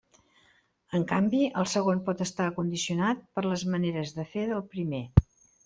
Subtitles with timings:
[0.99, 5.07] En canvi, el segon pot estar condicionat per les maneres de fer del primer.